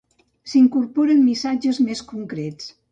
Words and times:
S'hi 0.53 0.61
incorporen 0.61 1.21
missatges 1.29 1.83
més 1.91 2.05
concrets. 2.15 2.77